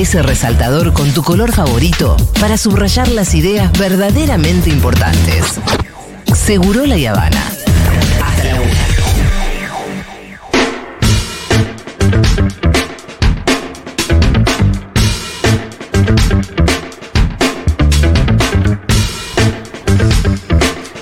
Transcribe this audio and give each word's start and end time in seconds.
ese 0.00 0.22
resaltador 0.22 0.92
con 0.92 1.12
tu 1.12 1.22
color 1.22 1.52
favorito 1.52 2.16
para 2.40 2.56
subrayar 2.56 3.08
las 3.08 3.34
ideas 3.34 3.70
verdaderamente 3.78 4.70
importantes. 4.70 5.60
Seguro 6.34 6.86
la 6.86 6.94
Habana. 7.10 7.42
Hasta 8.22 8.44
la 8.44 8.54
una. 8.60 9.90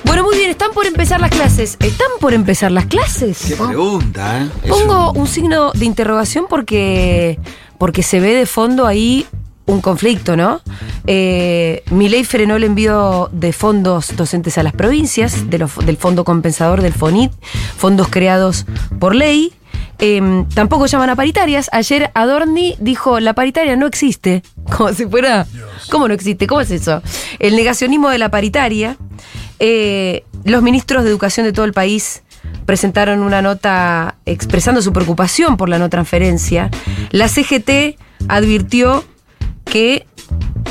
Bueno, 0.04 0.22
muy 0.24 0.36
bien, 0.36 0.50
están 0.50 0.72
por 0.72 0.86
empezar 0.86 1.20
las 1.20 1.30
clases. 1.30 1.76
¿Están 1.80 2.08
por 2.20 2.32
empezar 2.32 2.70
las 2.72 2.86
clases? 2.86 3.38
Qué 3.46 3.56
pregunta, 3.56 4.42
¿eh? 4.42 4.68
Pongo 4.68 5.12
un- 5.12 5.20
un 5.22 5.26
signo 5.26 5.70
de 5.72 5.84
interrogación 5.84 6.46
porque, 6.48 7.38
porque 7.78 8.02
se 8.02 8.20
ve 8.20 8.34
de 8.34 8.46
fondo 8.46 8.86
ahí 8.86 9.26
un 9.66 9.80
conflicto, 9.80 10.36
¿no? 10.36 10.60
Eh, 11.06 11.82
ley 11.90 12.24
frenó 12.24 12.56
el 12.56 12.64
envío 12.64 13.28
de 13.32 13.52
fondos 13.52 14.16
docentes 14.16 14.56
a 14.58 14.62
las 14.62 14.72
provincias, 14.72 15.50
de 15.50 15.58
los- 15.58 15.76
del 15.84 15.96
fondo 15.96 16.24
compensador 16.24 16.80
del 16.80 16.92
FONIT, 16.94 17.32
fondos 17.76 18.08
creados 18.08 18.64
por 18.98 19.14
ley. 19.14 19.52
Eh, 20.00 20.44
tampoco 20.54 20.86
llaman 20.86 21.10
a 21.10 21.16
paritarias. 21.16 21.68
Ayer 21.72 22.10
Adorni 22.14 22.76
dijo, 22.78 23.20
la 23.20 23.34
paritaria 23.34 23.76
no 23.76 23.86
existe. 23.86 24.42
Como 24.76 24.92
si 24.94 25.06
fuera... 25.06 25.46
¿Cómo 25.90 26.08
no 26.08 26.14
existe? 26.14 26.46
¿Cómo 26.46 26.60
es 26.60 26.70
eso? 26.70 27.02
El 27.38 27.56
negacionismo 27.56 28.08
de 28.08 28.18
la 28.18 28.30
paritaria. 28.30 28.96
Eh, 29.58 30.24
los 30.44 30.62
ministros 30.62 31.02
de 31.04 31.10
Educación 31.10 31.44
de 31.44 31.52
todo 31.52 31.64
el 31.64 31.72
país 31.72 32.22
presentaron 32.68 33.22
una 33.22 33.40
nota 33.40 34.16
expresando 34.26 34.82
su 34.82 34.92
preocupación 34.92 35.56
por 35.56 35.70
la 35.70 35.78
no 35.78 35.88
transferencia. 35.88 36.70
La 37.12 37.26
CGT 37.26 37.98
advirtió 38.28 39.06
que 39.64 40.06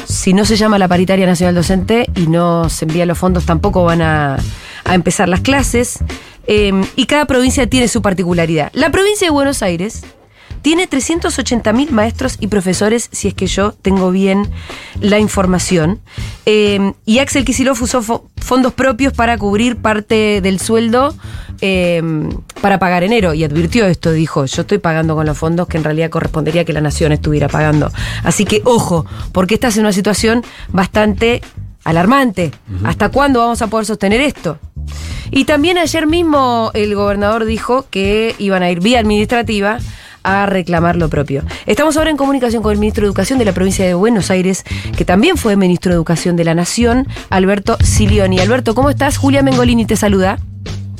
si 0.05 0.33
no 0.33 0.45
se 0.45 0.57
llama 0.57 0.77
la 0.77 0.87
paritaria 0.87 1.25
nacional 1.25 1.55
docente 1.55 2.05
y 2.13 2.27
no 2.27 2.69
se 2.69 2.85
envían 2.85 3.07
los 3.07 3.17
fondos, 3.17 3.47
tampoco 3.47 3.83
van 3.83 4.03
a, 4.03 4.37
empezar 4.85 5.27
las 5.27 5.39
clases. 5.39 5.97
Eh, 6.45 6.71
y 6.95 7.07
cada 7.07 7.25
provincia 7.25 7.67
tiene 7.67 7.87
su 7.87 8.03
particularidad. 8.03 8.69
La 8.73 8.91
provincia 8.91 9.25
de 9.25 9.31
Buenos 9.31 9.63
Aires 9.63 10.03
tiene 10.67 10.89
380.000 10.89 11.91
maestros 11.91 12.35
y 12.41 12.47
profesores, 12.47 13.07
si 13.13 13.29
es 13.29 13.33
que 13.33 13.47
yo 13.47 13.71
tengo 13.71 14.11
bien 14.11 14.49
la 14.99 15.17
información. 15.17 16.01
Eh, 16.45 16.91
y 17.05 17.19
Axel 17.19 17.45
Kicillof 17.45 17.81
usó 17.81 18.03
fo- 18.03 18.23
fondos 18.35 18.73
propios 18.73 19.13
para 19.13 19.37
cubrir 19.37 19.77
parte 19.77 20.41
del 20.41 20.59
sueldo 20.59 21.15
eh, 21.61 22.01
para 22.59 22.79
pagar 22.79 23.05
enero. 23.05 23.33
Y 23.33 23.45
advirtió 23.45 23.85
esto, 23.85 24.11
dijo, 24.11 24.43
yo 24.45 24.63
estoy 24.63 24.79
pagando 24.79 25.15
con 25.15 25.25
los 25.25 25.37
fondos 25.37 25.69
que 25.69 25.77
en 25.77 25.85
realidad 25.85 26.09
correspondería 26.09 26.65
que 26.65 26.73
la 26.73 26.81
nación 26.81 27.13
estuviera 27.13 27.47
pagando. 27.47 27.89
Así 28.25 28.43
que 28.43 28.61
ojo, 28.65 29.05
porque 29.31 29.53
esta 29.53 29.69
es 29.69 29.77
una 29.77 29.93
situación 29.93 30.43
bastante 30.67 31.41
alarmante. 31.85 32.51
¿Hasta 32.83 33.07
cuándo 33.07 33.39
vamos 33.39 33.61
a 33.61 33.67
poder 33.67 33.85
sostener 33.85 34.19
esto? 34.19 34.59
Y 35.31 35.45
también 35.45 35.77
ayer 35.77 36.07
mismo 36.07 36.71
el 36.73 36.93
gobernador 36.93 37.45
dijo 37.45 37.85
que 37.89 38.35
iban 38.37 38.63
a 38.63 38.69
ir 38.69 38.81
vía 38.81 38.99
administrativa 38.99 39.77
a 40.27 40.45
reclamar 40.45 40.97
lo 40.97 41.09
propio. 41.09 41.43
Estamos 41.65 41.95
ahora 41.97 42.09
en 42.09 42.17
comunicación 42.17 42.61
con 42.61 42.73
el 42.73 42.79
ministro 42.79 43.03
de 43.03 43.07
Educación 43.07 43.39
de 43.39 43.45
la 43.45 43.53
provincia 43.53 43.85
de 43.85 43.93
Buenos 43.93 44.29
Aires, 44.29 44.63
que 44.97 45.05
también 45.05 45.37
fue 45.37 45.55
ministro 45.55 45.91
de 45.91 45.95
Educación 45.95 46.35
de 46.35 46.43
la 46.43 46.53
Nación, 46.53 47.07
Alberto 47.29 47.77
Silioni. 47.81 48.39
Alberto, 48.39 48.75
¿cómo 48.75 48.89
estás? 48.89 49.17
Julia 49.17 49.41
Mengolini 49.41 49.85
te 49.85 49.95
saluda. 49.95 50.37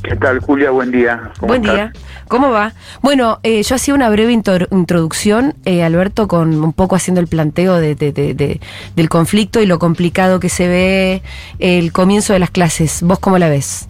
¿Qué 0.01 0.15
tal, 0.15 0.39
Julia? 0.39 0.69
Buen 0.71 0.91
día. 0.91 1.31
¿Cómo 1.39 1.47
Buen 1.49 1.63
estás? 1.65 1.75
día. 1.75 1.93
¿Cómo 2.29 2.51
va? 2.51 2.71
Bueno, 3.01 3.39
eh, 3.43 3.61
yo 3.63 3.75
hacía 3.75 3.93
una 3.93 4.09
breve 4.09 4.31
intro- 4.31 4.67
introducción, 4.71 5.55
eh, 5.65 5.83
Alberto, 5.83 6.27
con 6.29 6.53
un 6.63 6.71
poco 6.71 6.95
haciendo 6.95 7.19
el 7.19 7.27
planteo 7.27 7.75
de- 7.77 7.95
de- 7.95 8.13
de- 8.13 8.33
de- 8.33 8.61
del 8.95 9.09
conflicto 9.09 9.61
y 9.61 9.65
lo 9.65 9.79
complicado 9.79 10.39
que 10.39 10.47
se 10.49 10.67
ve 10.67 11.21
el 11.59 11.91
comienzo 11.91 12.31
de 12.33 12.39
las 12.39 12.51
clases. 12.51 13.01
¿Vos 13.03 13.19
cómo 13.19 13.37
la 13.37 13.49
ves? 13.49 13.87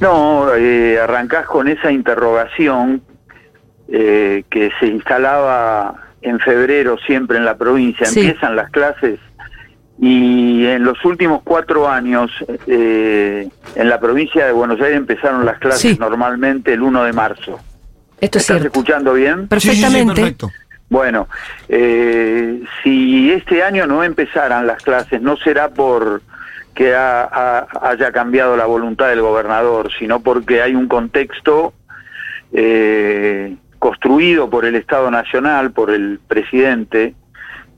No, 0.00 0.54
eh, 0.54 0.98
arrancás 1.02 1.46
con 1.46 1.68
esa 1.68 1.90
interrogación 1.90 3.02
eh, 3.88 4.44
que 4.50 4.70
se 4.80 4.86
instalaba 4.86 5.94
en 6.22 6.38
febrero 6.40 6.96
siempre 7.06 7.38
en 7.38 7.44
la 7.44 7.56
provincia. 7.56 8.06
Sí. 8.06 8.20
Empiezan 8.20 8.56
las 8.56 8.70
clases 8.70 9.18
y 9.98 10.66
en 10.66 10.84
los 10.84 11.02
últimos 11.04 11.40
cuatro 11.42 11.88
años 11.88 12.30
eh, 12.66 13.48
en 13.74 13.88
la 13.88 13.98
provincia 13.98 14.44
de 14.46 14.52
Buenos 14.52 14.80
Aires 14.80 14.98
empezaron 14.98 15.44
las 15.46 15.58
clases 15.58 15.80
Sí. 15.92 15.96
normalmente 15.98 16.72
el 16.74 16.82
1 16.82 17.04
de 17.04 17.12
marzo. 17.12 17.58
Esto 18.20 18.38
¿Me 18.38 18.40
es 18.40 18.42
estás 18.42 18.44
cierto. 18.46 18.66
escuchando 18.66 19.12
bien? 19.14 19.48
Sí, 19.52 19.60
sí, 19.60 19.60
sí, 19.60 19.66
Perfectamente. 19.82 20.14
perfecto. 20.20 20.50
Bueno, 20.88 21.28
eh, 21.68 22.62
si 22.82 23.32
este 23.32 23.62
año 23.62 23.86
no 23.86 24.04
empezaran 24.04 24.66
las 24.66 24.82
clases, 24.82 25.20
no 25.20 25.36
será 25.36 25.68
por 25.70 26.22
que 26.74 26.94
ha- 26.94 27.22
ha- 27.24 27.66
haya 27.90 28.12
cambiado 28.12 28.56
la 28.56 28.66
voluntad 28.66 29.08
del 29.08 29.20
gobernador, 29.22 29.90
sino 29.98 30.20
porque 30.20 30.60
hay 30.62 30.74
un 30.74 30.88
contexto 30.88 31.72
eh, 32.52 33.56
construido 33.78 34.48
por 34.50 34.64
el 34.64 34.74
Estado 34.74 35.10
Nacional, 35.10 35.72
por 35.72 35.90
el 35.90 36.18
presidente, 36.26 37.14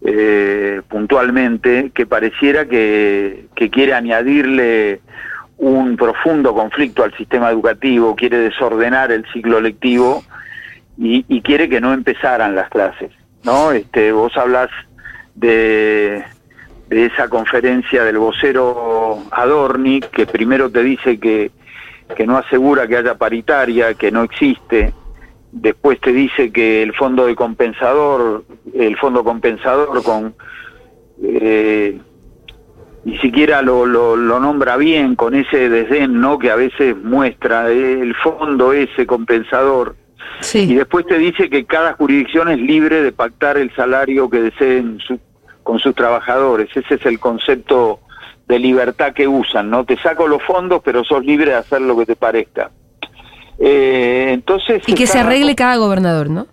eh, 0.05 0.83
puntualmente, 0.89 1.91
que 1.95 2.07
pareciera 2.07 2.67
que, 2.67 3.47
que 3.55 3.71
quiere 3.71 3.95
añadirle 3.95 5.01
un 5.59 5.97
profundo 5.97 6.55
conflicto 6.55 7.03
al 7.03 7.17
sistema 7.17 7.51
educativo, 7.51 8.15
quiere 8.15 8.39
desordenar 8.39 9.11
el 9.11 9.27
ciclo 9.33 9.61
lectivo 9.61 10.23
y, 10.97 11.25
y 11.29 11.43
quiere 11.43 11.69
que 11.69 11.81
no 11.81 11.93
empezaran 11.93 12.55
las 12.55 12.69
clases, 12.71 13.11
¿no? 13.43 13.73
Este, 13.73 14.13
vos 14.13 14.37
hablas 14.37 14.71
de, 15.35 16.23
de 16.89 17.07
esa 17.07 17.29
conferencia 17.29 18.05
del 18.05 18.19
vocero 18.19 19.19
Adorni, 19.33 20.01
que 20.01 20.27
primero 20.27 20.71
te 20.71 20.83
dice 20.83 21.19
que, 21.19 21.51
que 22.17 22.27
no 22.27 22.39
asegura 22.39 22.87
que 22.87 22.97
haya 22.97 23.17
paritaria, 23.17 23.95
que 23.95 24.11
no 24.11 24.23
existe, 24.23 24.93
después 25.53 26.01
te 26.01 26.13
dice 26.13 26.53
que 26.53 26.83
el 26.83 26.95
fondo 26.95 27.27
de 27.27 27.35
compensador, 27.35 28.45
el 28.75 28.97
fondo 28.97 29.25
compensador 29.25 30.03
con 30.03 30.35
eh, 31.23 31.99
ni 33.05 33.19
siquiera 33.19 33.63
lo, 33.63 33.87
lo, 33.87 34.17
lo 34.17 34.39
nombra 34.41 34.77
bien 34.77 35.15
con 35.17 35.35
ese 35.35 35.69
desdén 35.69 36.21
no 36.21 36.39
que 36.39 36.51
a 36.51 36.57
veces 36.57 36.97
muestra 36.97 37.71
eh, 37.71 38.01
el 38.01 38.15
fondo 38.15 38.73
ese 38.73 39.07
compensador 39.07 39.97
y 40.41 40.45
Sí. 40.45 40.75
después 40.75 41.05
te 41.07 41.19
dice 41.19 41.49
que 41.51 41.65
cada 41.65 41.95
jurisdicción 41.95 42.49
es 42.49 42.59
libre 42.61 43.03
de 43.03 43.11
pactar 43.11 43.57
el 43.59 43.75
salario 43.75 44.31
que 44.31 44.41
deseen 44.43 44.99
su- 45.01 45.19
con 45.65 45.79
sus 45.81 45.95
trabajadores. 45.97 46.69
Ese 46.77 46.95
es 46.95 47.05
el 47.07 47.19
concepto 47.19 47.99
de 48.47 48.59
libertad 48.61 49.13
que 49.15 49.27
usan, 49.27 49.69
¿no? 49.69 49.85
Te 49.85 49.97
saco 49.99 50.29
los 50.29 50.43
fondos, 50.45 50.81
pero 50.85 51.03
sos 51.05 51.25
libre 51.25 51.51
de 51.51 51.57
hacer 51.57 51.81
lo 51.81 51.97
que 51.97 52.07
te 52.07 52.15
parezca. 52.17 52.71
Eh, 53.59 54.18
entonces... 54.49 54.83
Y 54.89 54.95
que 54.95 55.07
se 55.07 55.19
arregle 55.19 55.55
cada 55.55 55.77
gobernador, 55.77 56.31
¿no? 56.31 56.47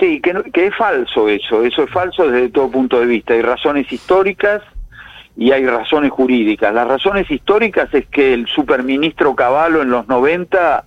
Sí, 0.00 0.20
que, 0.20 0.32
no- 0.32 0.42
que 0.44 0.66
es 0.66 0.76
falso 0.76 1.28
eso, 1.28 1.62
eso 1.62 1.82
es 1.84 1.90
falso 1.90 2.28
desde 2.30 2.48
todo 2.50 2.70
punto 2.70 3.00
de 3.00 3.06
vista. 3.06 3.34
Hay 3.34 3.42
razones 3.42 3.90
históricas 3.92 4.62
y 5.36 5.50
hay 5.52 5.66
razones 5.66 6.10
jurídicas. 6.10 6.72
Las 6.72 6.86
razones 6.86 7.30
históricas 7.30 7.92
es 7.92 8.06
que 8.06 8.32
el 8.34 8.46
superministro 8.46 9.34
Cavallo 9.34 9.82
en 9.82 9.90
los 9.90 10.06
90 10.08 10.84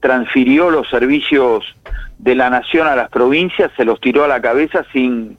transfirió 0.00 0.70
los 0.70 0.88
servicios 0.88 1.64
de 2.18 2.34
la 2.34 2.50
nación 2.50 2.86
a 2.86 2.96
las 2.96 3.08
provincias, 3.10 3.70
se 3.76 3.84
los 3.84 4.00
tiró 4.00 4.24
a 4.24 4.28
la 4.28 4.40
cabeza 4.40 4.84
sin, 4.92 5.38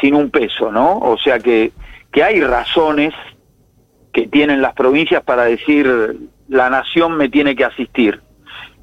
sin 0.00 0.14
un 0.14 0.30
peso, 0.30 0.72
¿no? 0.72 0.98
O 0.98 1.16
sea 1.18 1.38
que, 1.38 1.72
que 2.12 2.22
hay 2.22 2.40
razones 2.40 3.14
que 4.12 4.26
tienen 4.26 4.62
las 4.62 4.74
provincias 4.74 5.22
para 5.22 5.44
decir 5.44 6.18
la 6.48 6.70
nación 6.70 7.16
me 7.16 7.28
tiene 7.28 7.54
que 7.54 7.64
asistir. 7.64 8.20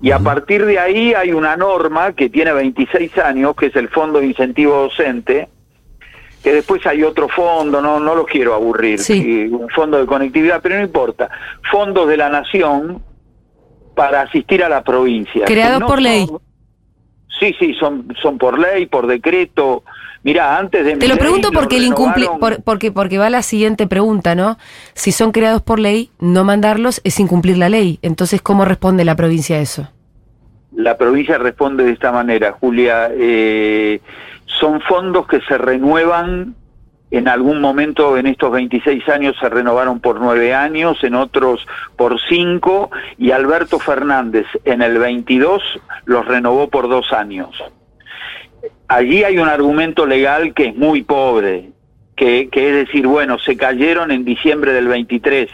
Y 0.01 0.11
a 0.11 0.19
partir 0.19 0.66
de 0.66 0.78
ahí 0.78 1.13
hay 1.13 1.31
una 1.31 1.56
norma 1.57 2.13
que 2.13 2.29
tiene 2.29 2.51
26 2.53 3.17
años, 3.17 3.56
que 3.56 3.67
es 3.67 3.75
el 3.75 3.89
Fondo 3.89 4.19
de 4.19 4.28
Incentivo 4.28 4.75
Docente, 4.83 5.47
que 6.43 6.53
después 6.53 6.85
hay 6.85 7.02
otro 7.03 7.28
fondo, 7.29 7.81
no, 7.81 7.99
no 7.99 8.14
los 8.14 8.25
quiero 8.28 8.53
aburrir, 8.53 8.99
Sí. 8.99 9.47
un 9.52 9.67
fondo 9.69 9.97
de 9.97 10.05
conectividad, 10.05 10.59
pero 10.61 10.75
no 10.75 10.81
importa, 10.84 11.29
fondos 11.72 12.08
de 12.08 12.17
la 12.17 12.29
nación 12.29 13.02
para 13.96 14.22
asistir 14.22 14.64
a 14.64 14.69
la 14.69 14.84
provincia. 14.84 15.46
Creado 15.46 15.75
que 15.75 15.79
no 15.79 15.87
por 15.87 15.96
son- 15.97 16.03
ley. 16.03 16.28
Sí, 17.40 17.55
sí, 17.59 17.73
son, 17.79 18.08
son 18.22 18.37
por 18.37 18.59
ley, 18.59 18.85
por 18.85 19.08
decreto. 19.08 19.84
Mira, 20.23 20.58
antes 20.58 20.85
de 20.85 20.96
Te 20.97 21.08
lo 21.08 21.16
ley 21.16 21.19
pregunto 21.19 21.49
lo 21.52 21.59
porque 21.59 21.78
el 21.78 21.84
incumple, 21.85 22.28
por- 22.40 22.61
porque, 22.64 22.91
porque 22.91 23.17
va 23.17 23.29
la 23.29 23.41
siguiente 23.41 23.87
pregunta, 23.87 24.35
¿no? 24.35 24.58
Si 24.93 25.11
son 25.11 25.31
creados 25.31 25.61
por 25.61 25.79
ley, 25.79 26.09
no 26.19 26.43
mandarlos 26.43 27.02
es 27.03 27.19
incumplir 27.19 27.58
la 27.58 27.69
ley. 27.69 27.99
Entonces, 28.02 28.41
¿cómo 28.41 28.66
responde 28.66 29.03
la 29.05 29.16
provincia 29.16 29.58
a 29.58 29.59
eso? 29.59 29.90
La 30.75 30.97
provincia 30.97 31.37
responde 31.37 31.83
de 31.83 31.91
esta 31.91 32.11
manera, 32.11 32.53
Julia. 32.53 33.09
eh, 33.11 34.01
son 34.45 34.79
fondos 34.81 35.27
que 35.27 35.41
se 35.41 35.57
renuevan 35.57 36.55
en 37.11 37.27
algún 37.27 37.61
momento 37.61 38.17
en 38.17 38.25
estos 38.25 38.51
26 38.51 39.07
años 39.09 39.35
se 39.39 39.47
renovaron 39.47 39.99
por 39.99 40.19
nueve 40.19 40.53
años, 40.53 41.01
en 41.03 41.16
otros 41.16 41.66
por 41.95 42.19
cinco, 42.27 42.89
y 43.17 43.31
Alberto 43.31 43.79
Fernández 43.79 44.45
en 44.66 44.81
el 44.81 44.97
22 44.97 45.61
los 46.05 46.25
renovó 46.25 46.69
por 46.69 46.89
dos 46.89 47.13
años. 47.13 47.51
allí 48.87 49.23
hay 49.23 49.37
un 49.37 49.47
argumento 49.47 50.05
legal 50.05 50.53
que 50.53 50.67
es 50.67 50.75
muy 50.75 51.03
pobre, 51.03 51.69
que, 52.16 52.49
que 52.49 52.69
es 52.69 52.87
decir, 52.87 53.07
bueno, 53.07 53.39
se 53.39 53.55
cayeron 53.55 54.11
en 54.11 54.25
diciembre 54.25 54.73
del 54.73 54.87
23, 54.87 55.49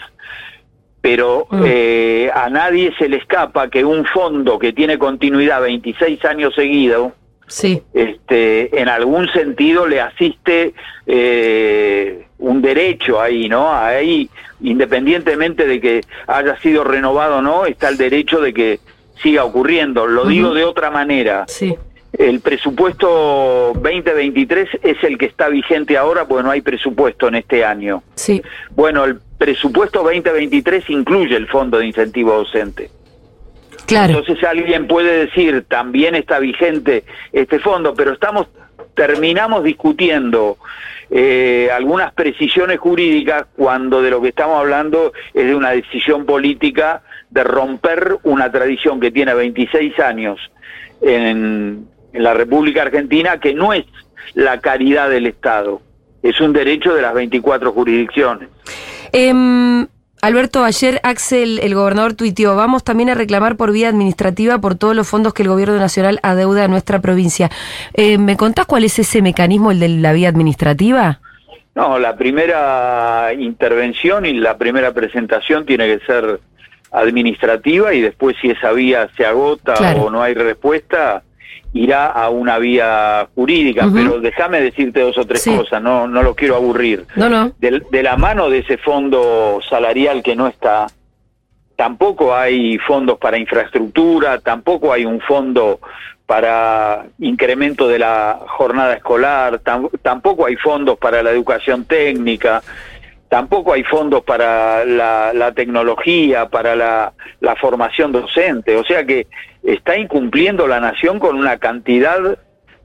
pero 1.01 1.47
Mm. 1.49 1.63
eh, 1.65 2.31
a 2.33 2.49
nadie 2.49 2.93
se 2.97 3.09
le 3.09 3.17
escapa 3.17 3.69
que 3.69 3.83
un 3.83 4.05
fondo 4.05 4.59
que 4.59 4.71
tiene 4.71 4.97
continuidad 4.97 5.61
26 5.61 6.23
años 6.25 6.53
seguidos, 6.55 7.13
Sí. 7.47 7.81
este, 7.93 8.79
en 8.79 8.87
algún 8.87 9.27
sentido 9.33 9.85
le 9.87 9.99
asiste 9.99 10.73
eh, 11.07 12.25
un 12.37 12.61
derecho 12.61 13.19
ahí, 13.19 13.49
¿no? 13.49 13.73
Ahí, 13.73 14.29
independientemente 14.61 15.67
de 15.67 15.81
que 15.81 16.01
haya 16.27 16.57
sido 16.59 16.83
renovado 16.83 17.37
o 17.37 17.41
no, 17.41 17.65
está 17.65 17.89
el 17.89 17.97
derecho 17.97 18.39
de 18.39 18.53
que 18.53 18.79
siga 19.21 19.43
ocurriendo. 19.43 20.07
Lo 20.07 20.25
digo 20.25 20.53
de 20.53 20.63
otra 20.63 20.89
manera. 20.91 21.45
Sí. 21.47 21.75
El 22.21 22.39
presupuesto 22.39 23.73
2023 23.73 24.69
es 24.83 25.03
el 25.03 25.17
que 25.17 25.25
está 25.25 25.49
vigente 25.49 25.97
ahora 25.97 26.27
porque 26.27 26.43
no 26.43 26.51
hay 26.51 26.61
presupuesto 26.61 27.27
en 27.27 27.35
este 27.35 27.65
año. 27.65 28.03
Sí. 28.13 28.43
Bueno, 28.75 29.05
el 29.05 29.19
presupuesto 29.39 30.03
2023 30.03 30.87
incluye 30.91 31.35
el 31.35 31.47
fondo 31.47 31.79
de 31.79 31.87
incentivo 31.87 32.33
docente. 32.33 32.91
Claro. 33.87 34.19
Entonces 34.19 34.43
alguien 34.43 34.87
puede 34.87 35.25
decir, 35.25 35.65
también 35.67 36.13
está 36.13 36.37
vigente 36.37 37.05
este 37.33 37.57
fondo, 37.57 37.95
pero 37.95 38.13
estamos 38.13 38.47
terminamos 38.93 39.63
discutiendo 39.63 40.57
eh, 41.09 41.69
algunas 41.73 42.13
precisiones 42.13 42.77
jurídicas 42.77 43.45
cuando 43.55 44.01
de 44.03 44.11
lo 44.11 44.21
que 44.21 44.29
estamos 44.29 44.59
hablando 44.59 45.11
es 45.33 45.47
de 45.47 45.55
una 45.55 45.71
decisión 45.71 46.27
política 46.27 47.01
de 47.31 47.43
romper 47.43 48.17
una 48.23 48.51
tradición 48.51 48.99
que 48.99 49.09
tiene 49.09 49.33
26 49.33 49.99
años 49.99 50.39
en, 51.01 51.87
en 52.13 52.23
la 52.23 52.33
República 52.33 52.81
Argentina, 52.83 53.39
que 53.39 53.53
no 53.53 53.73
es 53.73 53.85
la 54.33 54.59
caridad 54.59 55.09
del 55.09 55.27
Estado, 55.27 55.81
es 56.23 56.39
un 56.41 56.53
derecho 56.53 56.93
de 56.93 57.01
las 57.01 57.13
24 57.13 57.71
jurisdicciones. 57.71 58.49
Em, 59.11 59.87
Alberto, 60.21 60.63
ayer 60.63 60.99
Axel, 61.03 61.59
el 61.59 61.73
gobernador, 61.73 62.13
tuiteó, 62.13 62.55
vamos 62.55 62.83
también 62.83 63.09
a 63.09 63.15
reclamar 63.15 63.55
por 63.57 63.71
vía 63.71 63.89
administrativa 63.89 64.59
por 64.59 64.75
todos 64.75 64.95
los 64.95 65.07
fondos 65.07 65.33
que 65.33 65.41
el 65.43 65.49
gobierno 65.49 65.77
nacional 65.77 66.19
adeuda 66.21 66.65
a 66.65 66.67
nuestra 66.67 66.99
provincia. 66.99 67.49
Eh, 67.93 68.17
¿Me 68.19 68.37
contás 68.37 68.67
cuál 68.67 68.83
es 68.83 68.99
ese 68.99 69.21
mecanismo, 69.21 69.71
el 69.71 69.79
de 69.79 69.89
la 69.89 70.13
vía 70.13 70.29
administrativa? 70.29 71.19
No, 71.73 71.97
la 71.97 72.15
primera 72.17 73.31
intervención 73.37 74.25
y 74.25 74.33
la 74.33 74.57
primera 74.57 74.93
presentación 74.93 75.65
tiene 75.65 75.87
que 75.87 76.05
ser 76.05 76.39
administrativa 76.91 77.93
y 77.93 78.01
después 78.01 78.35
si 78.41 78.49
esa 78.51 78.71
vía 78.73 79.09
se 79.15 79.25
agota 79.25 79.73
Claro. 79.73 80.03
o 80.03 80.09
no 80.09 80.21
hay 80.21 80.33
respuesta, 80.33 81.23
irá 81.73 82.07
a 82.07 82.29
una 82.29 82.57
vía 82.57 83.27
jurídica. 83.35 83.87
Pero 83.93 84.19
déjame 84.19 84.59
decirte 84.61 84.99
dos 85.01 85.17
o 85.17 85.25
tres 85.25 85.41
Sí. 85.41 85.55
cosas, 85.55 85.81
no, 85.81 86.07
no 86.07 86.21
lo 86.23 86.35
quiero 86.35 86.55
aburrir. 86.55 87.05
No, 87.15 87.29
no. 87.29 87.51
De, 87.59 87.81
de 87.91 88.03
la 88.03 88.17
mano 88.17 88.49
de 88.49 88.59
ese 88.59 88.77
fondo 88.77 89.59
salarial 89.69 90.21
que 90.21 90.35
no 90.35 90.47
está, 90.47 90.87
tampoco 91.75 92.35
hay 92.35 92.77
fondos 92.79 93.17
para 93.17 93.37
infraestructura, 93.37 94.39
tampoco 94.39 94.93
hay 94.93 95.05
un 95.05 95.19
fondo 95.21 95.79
para 96.25 97.05
incremento 97.19 97.87
de 97.87 97.99
la 97.99 98.39
jornada 98.47 98.93
escolar, 98.93 99.59
tam- 99.63 99.89
tampoco 100.01 100.45
hay 100.45 100.55
fondos 100.55 100.97
para 100.97 101.21
la 101.23 101.31
educación 101.31 101.85
técnica, 101.85 102.61
tampoco 103.27 103.73
hay 103.73 103.83
fondos 103.83 104.23
para 104.23 104.85
la, 104.85 105.31
la 105.33 105.51
tecnología, 105.53 106.47
para 106.47 106.75
la, 106.75 107.13
la 107.39 107.55
formación 107.55 108.11
docente. 108.11 108.75
O 108.77 108.83
sea 108.83 109.03
que 109.05 109.27
está 109.63 109.97
incumpliendo 109.97 110.67
la 110.67 110.79
nación 110.79 111.19
con 111.19 111.35
una 111.35 111.57
cantidad 111.57 112.37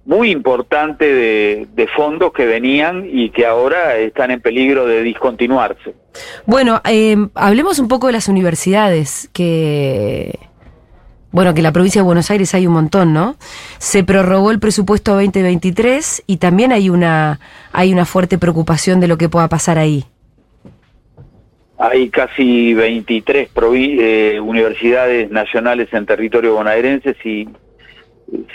muy 0.06 0.30
importante 0.30 1.04
de, 1.04 1.88
fondos 1.96 2.32
que 2.32 2.46
venían 2.46 3.06
y 3.10 3.30
que 3.30 3.44
ahora 3.44 3.96
están 3.96 4.30
en 4.30 4.40
peligro 4.40 4.86
de 4.86 5.02
discontinuarse. 5.02 5.94
Bueno, 6.46 6.80
em, 6.84 7.28
hablemos 7.34 7.78
un 7.78 7.88
poco 7.88 8.06
de 8.06 8.12
las 8.12 8.28
universidades, 8.28 9.28
que... 9.32 10.38
Bueno, 11.32 11.52
que 11.52 11.60
en 11.60 11.64
la 11.64 11.72
provincia 11.72 12.00
de 12.00 12.06
Buenos 12.06 12.30
Aires 12.30 12.54
hay 12.54 12.66
un 12.66 12.72
montón, 12.72 13.12
¿no? 13.12 13.36
Se 13.78 14.04
prorrogó 14.04 14.52
el 14.52 14.58
presupuesto 14.58 15.14
2023 15.14 16.22
y 16.26 16.38
también 16.38 16.72
hay 16.72 16.88
una, 16.88 17.40
hay 17.72 17.92
una 17.92 18.06
fuerte 18.06 18.38
preocupación 18.38 19.00
de 19.00 19.08
lo 19.08 19.18
que 19.18 19.28
pueda 19.28 19.48
pasar 19.48 19.76
ahí. 19.76 20.06
Hay 21.78 22.08
casi 22.08 22.72
23 22.74 23.50
provi- 23.54 23.98
eh, 24.00 24.40
universidades 24.40 25.30
nacionales 25.30 25.88
en 25.92 26.06
territorio 26.06 26.54
bonaerense, 26.54 27.14
si, 27.22 27.46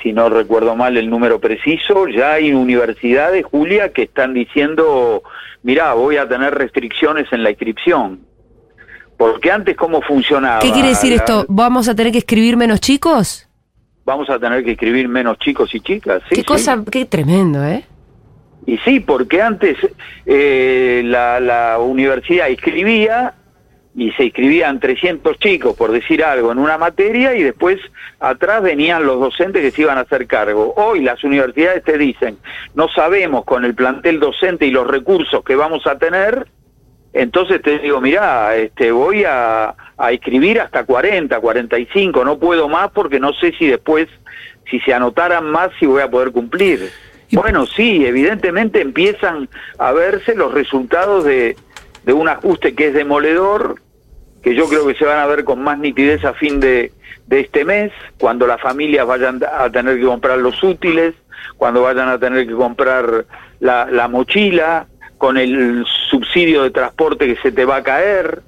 si 0.02 0.12
no 0.12 0.30
recuerdo 0.30 0.76
mal 0.76 0.98
el 0.98 1.10
número 1.10 1.40
preciso. 1.40 2.08
Ya 2.08 2.34
hay 2.34 2.52
universidades, 2.52 3.46
Julia, 3.46 3.94
que 3.94 4.04
están 4.04 4.34
diciendo, 4.34 5.22
mira, 5.62 5.94
voy 5.94 6.18
a 6.18 6.28
tener 6.28 6.56
restricciones 6.56 7.28
en 7.32 7.44
la 7.44 7.52
inscripción. 7.52 8.22
Porque 9.18 9.52
antes, 9.52 9.78
¿cómo 9.78 10.02
funcionaba? 10.02 10.60
¿Qué 10.60 10.72
quiere 10.72 10.90
decir 10.90 11.14
esto? 11.14 11.46
¿Vamos 11.48 11.88
a 11.88 11.96
tener 11.96 12.12
que 12.12 12.18
escribir 12.18 12.58
menos 12.58 12.82
chicos? 12.82 13.48
Vamos 14.04 14.28
a 14.32 14.40
tener 14.40 14.64
que 14.64 14.72
escribir 14.72 15.08
menos 15.08 15.38
chicos 15.38 15.76
y 15.76 15.80
chicas. 15.80 16.24
sí, 16.24 16.30
qué 16.30 16.42
sí. 16.42 16.44
cosa, 16.44 16.84
qué 16.92 17.06
tremendo, 17.06 17.64
¿eh? 17.64 17.86
Y 18.66 18.78
sí, 18.80 19.00
porque 19.00 19.42
antes 19.42 19.78
eh, 20.26 21.02
la, 21.06 21.78
universidad 21.80 22.50
escribía 22.50 23.34
y 23.96 24.12
se 24.12 24.26
inscribían 24.26 24.80
300 24.80 25.38
chicos, 25.40 25.76
por 25.76 25.92
decir 25.92 26.24
algo, 26.24 26.52
en 26.52 26.60
una 26.60 26.78
materia 26.78 27.36
y 27.36 27.44
después 27.44 27.78
atrás 28.20 28.62
venían 28.62 29.06
los 29.06 29.20
docentes 29.20 29.62
que 29.62 29.72
se 29.72 29.82
iban 29.82 29.98
a 29.98 30.02
hacer 30.02 30.28
cargo. 30.28 30.74
Hoy 30.78 31.02
las 31.02 31.24
universidades 31.24 31.84
te 31.84 31.98
dicen, 31.98 32.38
no 32.74 32.88
sabemos 32.88 33.44
con 33.44 33.66
el 33.66 33.76
plantel 33.76 34.20
docente 34.20 34.66
y 34.66 34.72
los 34.72 34.88
recursos 34.88 35.44
que 35.44 35.56
vamos 35.56 35.86
a 35.88 35.98
tener, 35.98 36.48
entonces 37.14 37.62
te 37.62 37.80
digo, 37.80 38.00
mirá, 38.00 38.56
este, 38.56 38.92
voy 38.92 39.26
a, 39.26 39.76
a 39.98 40.12
escribir 40.12 40.62
hasta 40.62 40.86
40, 40.86 41.38
45, 41.40 42.24
no 42.24 42.40
puedo 42.40 42.70
más 42.70 42.92
porque 42.92 43.20
no 43.20 43.34
sé 43.34 43.54
si 43.60 43.68
después, 43.68 44.08
si 44.70 44.80
se 44.80 44.94
anotaran 44.94 45.46
más, 45.52 45.72
si 45.80 45.86
voy 45.86 46.02
a 46.02 46.10
poder 46.10 46.32
cumplir. 46.32 46.90
Bueno, 47.32 47.66
sí, 47.66 48.06
evidentemente 48.06 48.82
empiezan 48.82 49.50
a 49.78 49.92
verse 49.92 50.36
los 50.36 50.54
resultados 50.54 51.24
de, 51.24 51.56
de 52.04 52.14
un 52.14 52.28
ajuste 52.28 52.76
que 52.76 52.88
es 52.88 52.94
demoledor, 52.94 53.76
que 54.42 54.56
yo 54.56 54.68
creo 54.68 54.86
que 54.88 54.96
se 54.96 55.06
van 55.06 55.20
a 55.20 55.28
ver 55.28 55.44
con 55.44 55.62
más 55.64 55.80
nitidez 55.80 56.26
a 56.26 56.34
fin 56.34 56.60
de, 56.60 56.92
de 57.28 57.40
este 57.40 57.64
mes, 57.64 57.92
cuando 58.20 58.48
las 58.48 58.60
familias 58.60 59.08
vayan 59.08 59.42
a 59.44 59.70
tener 59.70 59.98
que 59.98 60.06
comprar 60.06 60.38
los 60.40 60.62
útiles, 60.64 61.14
cuando 61.58 61.82
vayan 61.82 62.10
a 62.10 62.20
tener 62.20 62.48
que 62.48 62.54
comprar 62.54 63.26
la, 63.60 63.86
la 63.86 64.08
mochila, 64.08 64.88
con 65.22 65.38
el 65.38 65.86
subsidio 66.10 66.64
de 66.64 66.72
transporte 66.72 67.28
que 67.28 67.40
se 67.44 67.52
te 67.52 67.64
va 67.64 67.76
a 67.76 67.84
caer. 67.84 68.42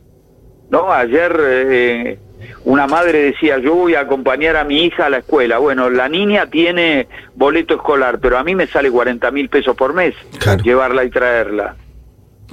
¿no? 0.71 0.91
Ayer 0.91 1.39
eh, 1.39 2.19
una 2.65 2.87
madre 2.87 3.23
decía, 3.23 3.57
yo 3.59 3.75
voy 3.75 3.95
a 3.95 4.01
acompañar 4.01 4.55
a 4.55 4.63
mi 4.63 4.85
hija 4.85 5.05
a 5.05 5.09
la 5.09 5.17
escuela. 5.19 5.57
Bueno, 5.57 5.89
la 5.89 6.07
niña 6.09 6.47
tiene 6.47 7.07
boleto 7.35 7.75
escolar, 7.75 8.19
pero 8.19 8.37
a 8.37 8.43
mí 8.43 8.55
me 8.55 8.67
sale 8.67 8.89
40 8.89 9.29
mil 9.31 9.49
pesos 9.49 9.75
por 9.75 9.93
mes 9.93 10.15
Claro. 10.39 10.63
llevarla 10.63 11.03
y 11.03 11.09
traerla. 11.09 11.75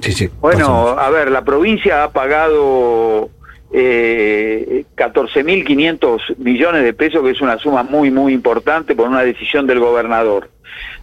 Sí, 0.01 0.11
sí. 0.13 0.29
Bueno, 0.39 0.89
a 0.89 1.09
ver, 1.09 1.29
la 1.29 1.43
provincia 1.43 2.03
ha 2.03 2.11
pagado 2.11 3.29
eh, 3.71 4.83
14.500 4.97 6.37
millones 6.37 6.83
de 6.83 6.93
pesos, 6.93 7.21
que 7.23 7.31
es 7.31 7.41
una 7.41 7.57
suma 7.59 7.83
muy, 7.83 8.11
muy 8.11 8.33
importante 8.33 8.95
por 8.95 9.07
una 9.07 9.21
decisión 9.21 9.67
del 9.67 9.79
gobernador. 9.79 10.49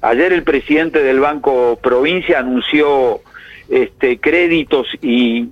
Ayer 0.01 0.33
el 0.33 0.43
presidente 0.43 1.03
del 1.03 1.21
Banco 1.21 1.79
Provincia 1.83 2.41
anunció 2.41 3.21
este, 3.69 4.19
créditos 4.19 4.87
y, 5.03 5.49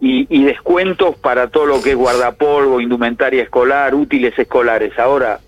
y, 0.00 0.26
y 0.28 0.44
descuentos 0.44 1.16
para 1.16 1.48
todo 1.48 1.66
lo 1.66 1.82
que 1.82 1.90
es 1.90 1.96
guardapolvo, 1.96 2.80
indumentaria 2.80 3.42
escolar, 3.42 3.94
útiles 3.94 4.38
escolares. 4.38 4.98
Ahora, 4.98 5.40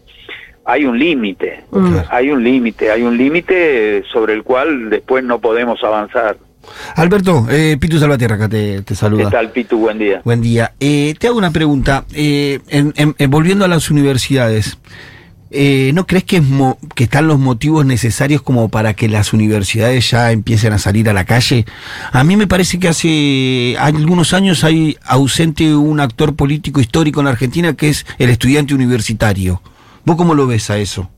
hay 0.64 0.84
un 0.84 0.98
límite, 0.98 1.64
Mm. 1.70 1.96
Hay 2.10 2.30
un 2.30 2.42
límite, 2.44 2.90
hay 2.90 3.02
un 3.02 3.16
límite 3.16 4.02
sobre 4.12 4.34
el 4.34 4.42
cual 4.42 4.90
después 4.90 5.22
no 5.24 5.38
podemos 5.38 5.82
avanzar. 5.84 6.36
Alberto, 6.96 7.46
eh, 7.50 7.76
Pitu 7.80 7.98
Salvatierra 7.98 8.34
acá 8.36 8.48
te, 8.48 8.82
te 8.82 8.94
saluda. 8.94 9.24
¿Qué 9.24 9.30
tal, 9.30 9.50
Pitu? 9.50 9.78
Buen 9.78 9.98
día. 9.98 10.20
Buen 10.24 10.42
día. 10.42 10.72
Eh, 10.80 11.14
te 11.18 11.26
hago 11.26 11.38
una 11.38 11.50
pregunta. 11.50 12.04
Eh, 12.14 12.58
en- 12.68 12.92
en- 12.96 13.14
en- 13.18 13.30
volviendo 13.30 13.64
a 13.64 13.68
las 13.68 13.90
universidades, 13.90 14.78
eh, 15.50 15.92
¿no 15.94 16.06
crees 16.06 16.24
que, 16.24 16.36
es 16.38 16.42
mo- 16.42 16.78
que 16.94 17.04
están 17.04 17.26
los 17.26 17.38
motivos 17.38 17.86
necesarios 17.86 18.42
como 18.42 18.68
para 18.68 18.94
que 18.94 19.08
las 19.08 19.32
universidades 19.32 20.10
ya 20.10 20.30
empiecen 20.32 20.72
a 20.72 20.78
salir 20.78 21.08
a 21.08 21.12
la 21.12 21.24
calle? 21.24 21.64
A 22.12 22.22
mí 22.24 22.36
me 22.36 22.46
parece 22.46 22.78
que 22.78 22.88
hace 22.88 23.76
algunos 23.78 24.34
años 24.34 24.64
hay 24.64 24.96
ausente 25.04 25.74
un 25.74 26.00
actor 26.00 26.36
político 26.36 26.80
histórico 26.80 27.20
en 27.20 27.24
la 27.26 27.30
Argentina 27.32 27.74
que 27.74 27.88
es 27.88 28.04
el 28.18 28.30
estudiante 28.30 28.74
universitario. 28.74 29.62
¿Vos 30.04 30.16
cómo 30.16 30.34
lo 30.34 30.46
ves 30.46 30.70
a 30.70 30.78
eso? 30.78 31.10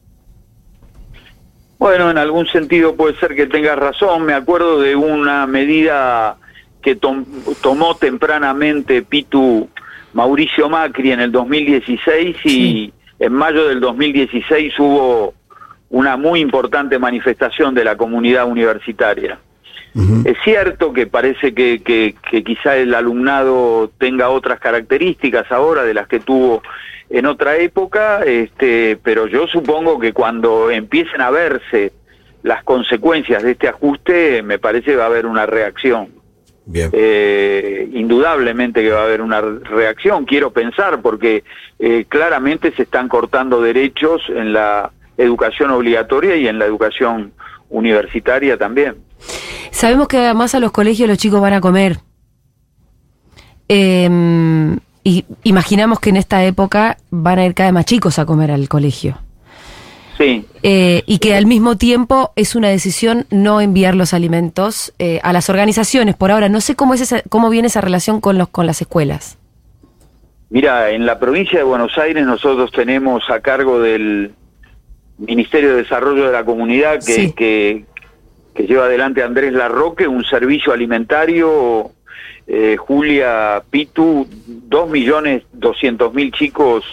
Bueno, 1.79 2.11
en 2.11 2.19
algún 2.19 2.47
sentido 2.49 2.95
puede 2.95 3.19
ser 3.19 3.35
que 3.35 3.47
tengas 3.47 3.79
razón. 3.79 4.25
Me 4.25 4.35
acuerdo 4.35 4.81
de 4.81 4.97
una 4.97 5.47
medida 5.47 6.37
que 6.83 6.95
tom- 6.95 7.25
tomó 7.63 7.95
tempranamente 7.97 9.03
Pitu 9.03 9.69
Mauricio 10.13 10.69
Macri 10.69 11.13
en 11.13 11.21
el 11.21 11.33
2016 11.33 12.37
y 12.45 12.49
Sí. 12.51 12.93
En 13.21 13.33
mayo 13.35 13.69
del 13.69 13.81
2016 13.81 14.75
hubo 14.79 15.35
una 15.91 16.17
muy 16.17 16.41
importante 16.41 16.99
manifestación 16.99 17.75
de 17.75 17.85
la 17.85 17.97
comunidad 17.97 18.49
universitaria. 18.49 19.39
Es 20.25 20.37
cierto 20.45 20.93
que 20.93 21.09
parece 21.09 21.53
que, 21.53 21.83
que, 21.83 22.15
que, 22.31 22.45
quizá 22.45 22.77
el 22.77 22.95
alumnado 22.95 23.91
tenga 23.99 24.29
otras 24.29 24.61
características 24.61 25.51
ahora 25.51 25.83
de 25.83 25.95
las 25.95 26.07
que 26.07 26.21
tuvo 26.21 26.63
en 27.09 27.27
otra 27.27 27.57
época, 27.57 28.23
este, 28.23 28.97
pero 29.03 29.27
yo 29.27 29.49
supongo 29.49 29.99
que 29.99 30.13
cuando 30.13 30.71
empiecen 30.71 31.21
a 31.21 31.31
verse 31.31 31.93
las 32.45 32.63
consecuencias 32.63 33.43
de 33.43 33.51
este 33.51 33.67
ajuste, 33.67 34.45
me 34.45 34.61
parece 34.61 34.93
que 34.93 34.97
va 34.97 35.05
a 35.05 35.09
haber 35.09 35.27
una 35.27 35.45
reacción. 35.45 36.09
Bien. 36.67 36.91
Eh, 36.93 37.89
indudablemente 37.93 38.83
que 38.83 38.91
va 38.91 39.01
a 39.01 39.05
haber 39.07 39.23
una 39.23 39.41
reacción, 39.41 40.25
quiero 40.25 40.53
pensar, 40.53 41.03
porque 41.03 41.43
eh, 41.83 42.05
claramente 42.07 42.73
se 42.73 42.83
están 42.83 43.09
cortando 43.09 43.63
derechos 43.63 44.21
en 44.29 44.53
la 44.53 44.91
educación 45.17 45.71
obligatoria 45.71 46.37
y 46.37 46.47
en 46.47 46.59
la 46.59 46.67
educación 46.67 47.33
universitaria 47.71 48.59
también. 48.59 48.97
Sabemos 49.71 50.07
que 50.07 50.19
además 50.19 50.55
a 50.55 50.61
los 50.61 50.73
colegios 50.73 51.09
los 51.09 51.17
chicos 51.17 51.41
van 51.41 51.55
a 51.55 51.61
comer. 51.63 51.99
Em, 53.67 54.79
y 55.05 55.25
imaginamos 55.43 56.01
que 56.01 56.11
en 56.11 56.17
esta 56.17 56.45
época 56.45 56.99
van 57.11 57.39
a 57.39 57.47
ir 57.47 57.55
cada 57.55 57.71
vez 57.71 57.75
más 57.75 57.87
chicos 57.87 58.19
a 58.19 58.27
comer 58.27 58.51
al 58.51 58.69
colegio. 58.69 59.17
Sí. 60.19 60.45
Eh, 60.63 61.03
y 61.07 61.19
que 61.19 61.35
al 61.35 61.47
mismo 61.47 61.79
tiempo 61.79 62.33
es 62.37 62.55
una 62.55 62.69
decisión 62.69 63.27
no 63.31 63.63
enviar 63.63 63.95
los 63.95 64.13
alimentos 64.13 64.93
eh, 64.99 65.19
a 65.23 65.33
las 65.33 65.49
organizaciones. 65.49 66.15
Por 66.15 66.31
ahora, 66.31 66.51
no 66.51 66.61
sé 66.61 66.75
cómo, 66.75 66.93
es 66.93 67.01
esa, 67.01 67.23
cómo 67.31 67.49
viene 67.49 67.69
esa 67.69 67.81
relación 67.81 68.21
con, 68.21 68.37
los, 68.37 68.49
con 68.49 68.67
las 68.67 68.83
escuelas. 68.83 69.39
Mira, 70.51 70.91
en 70.91 71.07
la 71.07 71.21
provincia 71.21 71.61
de 71.61 71.65
Buenos 71.65 71.97
Aires 71.97 72.27
nosotros 72.27 72.73
tenemos 72.73 73.31
a 73.31 73.41
cargo 73.41 73.79
del 73.79 74.33
Ministerio 75.17 75.71
de 75.71 75.83
Desarrollo 75.83 76.27
de 76.27 76.33
la 76.33 76.45
Comunidad 76.45 76.99
que, 77.05 77.33
que, 77.33 77.85
que 78.53 78.67
lleva 78.67 78.87
adelante 78.87 79.23
Andrés 79.23 79.53
Larroque, 79.53 80.09
un 80.09 80.25
servicio 80.25 80.73
alimentario, 80.73 81.93
eh, 82.49 82.77
Julia 82.77 83.63
Pitu, 83.71 84.27
dos 84.47 84.91
millones 84.91 85.45
doscientos 85.53 86.13
mil 86.15 86.33
chicos 86.33 86.85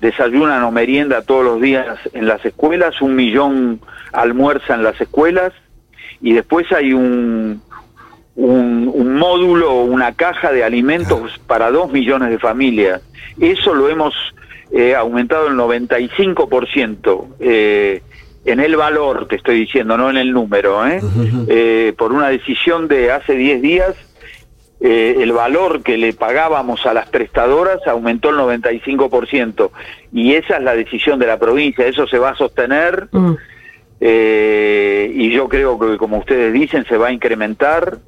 desayunan 0.00 0.62
o 0.62 0.70
merienda 0.70 1.20
todos 1.20 1.44
los 1.44 1.60
días 1.60 1.98
en 2.14 2.26
las 2.26 2.42
escuelas, 2.42 3.02
un 3.02 3.14
millón 3.14 3.80
almuerza 4.12 4.74
en 4.74 4.82
las 4.82 4.98
escuelas 4.98 5.52
y 6.22 6.32
después 6.32 6.72
hay 6.72 6.94
un, 6.94 7.60
un, 8.36 9.16
módulo 9.18 9.72
o 9.72 9.84
una 9.84 10.12
caja 10.14 10.52
de 10.52 10.64
alimentos 10.64 11.38
para 11.46 11.70
dos 11.70 11.92
millones 11.92 12.30
de 12.30 12.38
familias. 12.38 13.02
Eso 13.40 13.74
lo 13.74 13.88
hemos 13.88 14.14
eh, 14.72 14.94
aumentado 14.94 15.48
el 15.48 15.54
95%. 15.54 17.26
Eh, 17.40 18.02
en 18.44 18.58
el 18.58 18.76
valor, 18.76 19.28
te 19.28 19.36
estoy 19.36 19.60
diciendo, 19.60 19.96
no 19.96 20.10
en 20.10 20.16
el 20.16 20.32
número, 20.32 20.84
¿eh? 20.86 21.00
eh 21.48 21.94
por 21.96 22.12
una 22.12 22.28
decisión 22.28 22.88
de 22.88 23.12
hace 23.12 23.36
10 23.36 23.62
días, 23.62 23.94
el 24.80 25.30
valor 25.30 25.84
que 25.84 25.96
le 25.96 26.12
pagábamos 26.12 26.84
a 26.86 26.92
las 26.92 27.08
prestadoras 27.08 27.86
aumentó 27.86 28.30
el 28.30 28.36
95%. 28.36 29.70
Y 30.12 30.34
esa 30.34 30.56
es 30.56 30.62
la 30.64 30.74
decisión 30.74 31.20
de 31.20 31.28
la 31.28 31.38
provincia, 31.38 31.86
eso 31.86 32.08
se 32.08 32.18
va 32.18 32.30
a 32.30 32.36
sostener. 32.36 33.06
Mm. 33.12 33.34
Y 34.00 35.30
yo 35.30 35.48
creo 35.48 35.78
que, 35.78 35.96
como 35.98 36.18
ustedes 36.18 36.52
dicen, 36.52 36.84
se 36.86 36.96
va 36.96 37.08
a 37.08 37.12
incrementar. 37.12 37.98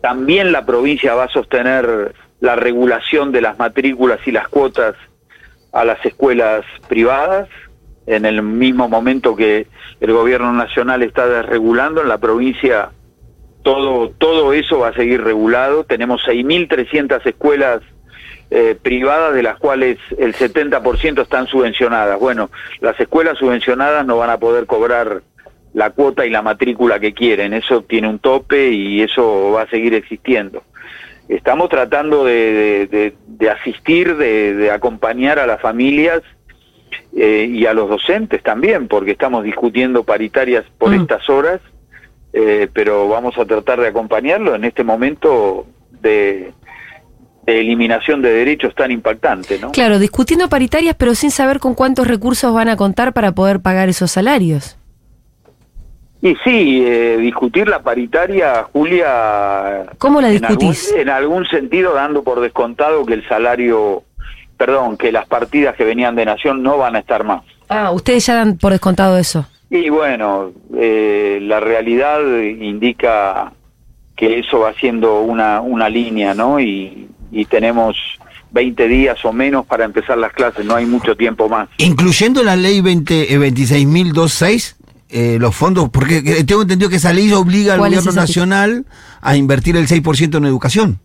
También 0.00 0.52
la 0.52 0.64
provincia 0.64 1.14
va 1.14 1.24
a 1.24 1.28
sostener 1.28 2.14
la 2.40 2.56
regulación 2.56 3.32
de 3.32 3.40
las 3.40 3.58
matrículas 3.58 4.20
y 4.26 4.32
las 4.32 4.48
cuotas 4.48 4.94
a 5.72 5.84
las 5.84 6.04
escuelas 6.04 6.64
privadas 6.88 7.48
en 8.06 8.24
el 8.24 8.42
mismo 8.42 8.88
momento 8.88 9.36
que 9.36 9.66
el 10.00 10.12
gobierno 10.12 10.52
nacional 10.52 11.02
está 11.02 11.26
desregulando, 11.26 12.00
en 12.00 12.08
la 12.08 12.18
provincia 12.18 12.90
todo, 13.62 14.10
todo 14.16 14.52
eso 14.54 14.78
va 14.78 14.88
a 14.88 14.94
seguir 14.94 15.22
regulado. 15.22 15.84
Tenemos 15.84 16.22
6.300 16.26 17.26
escuelas 17.26 17.82
eh, 18.50 18.78
privadas, 18.80 19.34
de 19.34 19.42
las 19.42 19.58
cuales 19.58 19.98
el 20.16 20.34
70% 20.34 21.20
están 21.20 21.46
subvencionadas. 21.48 22.18
Bueno, 22.18 22.50
las 22.80 22.98
escuelas 22.98 23.36
subvencionadas 23.36 24.06
no 24.06 24.16
van 24.16 24.30
a 24.30 24.38
poder 24.38 24.64
cobrar 24.64 25.22
la 25.78 25.90
cuota 25.90 26.26
y 26.26 26.30
la 26.30 26.42
matrícula 26.42 26.98
que 26.98 27.14
quieren. 27.14 27.54
Eso 27.54 27.82
tiene 27.82 28.08
un 28.08 28.18
tope 28.18 28.70
y 28.70 29.02
eso 29.02 29.52
va 29.52 29.62
a 29.62 29.70
seguir 29.70 29.94
existiendo. 29.94 30.62
Estamos 31.28 31.68
tratando 31.68 32.24
de, 32.24 33.14
de 33.26 33.50
asistir, 33.50 34.16
de 34.16 34.70
acompañar 34.70 35.38
a 35.38 35.46
las 35.46 35.60
familias 35.60 36.22
eh, 37.20 37.50
y 37.50 37.66
a 37.66 37.74
los 37.74 37.88
docentes 37.88 38.42
también, 38.44 38.86
porque 38.86 39.10
estamos 39.10 39.42
discutiendo 39.42 40.04
paritarias 40.04 40.64
por 40.78 40.90
mm. 40.90 41.00
estas 41.00 41.28
horas, 41.28 41.60
eh, 42.32 42.68
pero 42.72 43.08
vamos 43.08 43.36
a 43.38 43.44
tratar 43.44 43.80
de 43.80 43.88
acompañarlo 43.88 44.54
en 44.54 44.64
este 44.64 44.84
momento 44.84 45.66
de, 46.00 46.52
eliminación 47.44 48.22
de 48.22 48.32
derechos 48.32 48.72
tan 48.72 48.92
impactante, 48.92 49.58
¿no? 49.58 49.72
Claro, 49.72 49.98
discutiendo 49.98 50.48
paritarias, 50.48 50.94
pero 50.96 51.16
sin 51.16 51.32
saber 51.32 51.58
con 51.58 51.74
cuántos 51.74 52.06
recursos 52.06 52.54
van 52.54 52.68
a 52.68 52.76
contar 52.76 53.12
para 53.12 53.32
poder 53.32 53.60
pagar 53.60 53.88
esos 53.88 54.12
salarios. 54.12 54.77
Y 56.20 56.34
sí, 56.44 56.82
eh, 56.84 57.16
discutir 57.18 57.68
la 57.68 57.80
paritaria, 57.80 58.64
Julia. 58.72 59.86
¿Cómo 59.98 60.20
la 60.20 60.28
discutís? 60.28 60.92
en 60.92 61.08
algún 61.08 61.46
sentido, 61.46 61.94
dando 61.94 62.24
por 62.24 62.40
descontado 62.40 63.06
que 63.06 63.14
el 63.14 63.28
salario 63.28 64.02
perdón, 64.58 64.96
que 64.98 65.12
las 65.12 65.26
partidas 65.26 65.76
que 65.76 65.84
venían 65.84 66.16
de 66.16 66.26
Nación 66.26 66.62
no 66.62 66.76
van 66.76 66.96
a 66.96 66.98
estar 66.98 67.24
más. 67.24 67.42
Ah, 67.68 67.92
ustedes 67.92 68.26
ya 68.26 68.34
dan 68.34 68.58
por 68.58 68.72
descontado 68.72 69.16
eso. 69.16 69.46
Y 69.70 69.88
bueno, 69.88 70.50
eh, 70.76 71.38
la 71.42 71.60
realidad 71.60 72.20
indica 72.42 73.52
que 74.16 74.40
eso 74.40 74.60
va 74.60 74.74
siendo 74.74 75.20
una, 75.20 75.60
una 75.60 75.88
línea, 75.88 76.34
¿no? 76.34 76.58
Y, 76.58 77.08
y 77.30 77.44
tenemos 77.44 77.96
20 78.50 78.88
días 78.88 79.24
o 79.24 79.32
menos 79.32 79.64
para 79.66 79.84
empezar 79.84 80.18
las 80.18 80.32
clases, 80.32 80.64
no 80.64 80.74
hay 80.74 80.86
mucho 80.86 81.16
tiempo 81.16 81.48
más. 81.48 81.68
Incluyendo 81.78 82.42
la 82.42 82.56
ley 82.56 82.80
20, 82.80 83.32
eh, 83.32 83.38
26.026, 83.38 84.74
eh, 85.10 85.38
los 85.40 85.54
fondos, 85.56 85.88
porque 85.90 86.22
tengo 86.44 86.62
entendido 86.62 86.90
que 86.90 86.96
esa 86.96 87.12
ley 87.12 87.32
obliga 87.32 87.74
al 87.74 87.80
gobierno 87.80 88.12
nacional 88.12 88.84
a 89.20 89.36
invertir 89.36 89.76
el 89.76 89.86
6% 89.86 90.36
en 90.36 90.44
educación, 90.44 91.00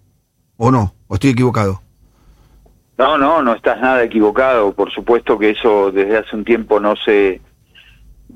¿o 0.58 0.72
no? 0.72 0.94
¿O 1.08 1.16
estoy 1.16 1.32
equivocado? 1.32 1.82
No, 2.98 3.18
no, 3.18 3.42
no 3.42 3.54
estás 3.54 3.82
nada 3.82 4.04
equivocado. 4.04 4.74
Por 4.74 4.92
supuesto 4.92 5.40
que 5.40 5.52
eso 5.52 5.92
desde 5.92 6.18
hace 6.18 6.36
un 6.36 6.46
tiempo 6.46 6.80
no 6.80 6.96
se 6.96 7.42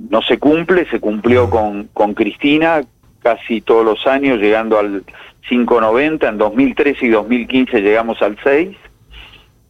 no 0.09 0.21
se 0.21 0.39
cumple. 0.39 0.89
Se 0.89 0.99
cumplió 0.99 1.49
con, 1.49 1.89
con 1.93 2.13
Cristina 2.13 2.81
casi 3.21 3.61
todos 3.61 3.85
los 3.85 4.07
años, 4.07 4.39
llegando 4.39 4.79
al 4.79 5.03
5.90. 5.49 6.29
En 6.29 6.37
2013 6.37 7.05
y 7.05 7.09
2015 7.09 7.81
llegamos 7.81 8.21
al 8.21 8.37
6. 8.43 8.75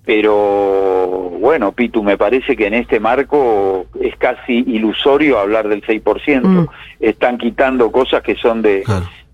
Pero 0.07 1.33
bueno, 1.41 1.73
Pitu, 1.73 2.01
me 2.01 2.17
parece 2.17 2.55
que 2.55 2.67
en 2.67 2.75
este 2.75 2.97
marco 2.97 3.87
es 4.01 4.15
casi 4.15 4.53
ilusorio 4.53 5.37
hablar 5.37 5.67
del 5.67 5.81
6%. 5.81 6.43
Mm. 6.43 6.67
Están 7.01 7.37
quitando 7.37 7.91
cosas 7.91 8.23
que 8.23 8.35
son 8.35 8.61
de, 8.61 8.85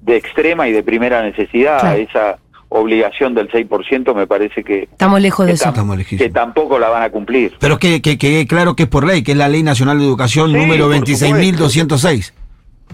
de 0.02 0.18
extrema 0.18 0.68
y 0.68 0.72
de 0.72 0.82
primera 0.82 1.22
necesidad. 1.22 1.96
Esa 2.00 2.40
obligación 2.70 3.36
del 3.36 3.52
6% 3.52 4.16
me 4.16 4.26
parece 4.26 4.64
que... 4.64 4.88
Estamos 4.92 5.22
lejos 5.22 5.46
de 5.46 5.52
eso. 5.52 5.72
que 6.18 6.30
tampoco 6.32 6.80
la 6.80 6.90
van 6.90 7.04
a 7.04 7.12
cumplir. 7.12 7.54
Pero 7.60 7.78
que, 7.78 8.02
que, 8.02 8.48
claro 8.48 8.76
que 8.76 8.84
es 8.84 8.90
por 8.90 9.06
ley, 9.06 9.22
que 9.22 9.34
es 9.34 9.38
la 9.38 9.50
Ley 9.50 9.62
Nacional 9.62 10.00
de 10.00 10.06
Educación 10.06 10.52
número 10.52 10.92
26.206. 10.92 12.34